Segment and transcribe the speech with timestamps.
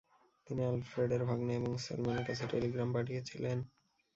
[0.47, 3.57] তিনি আলফ্রেডের ভাগ্নে এবং সোলম্যানের কাছে টেলিগ্রাম পাঠিয়েছিলেন।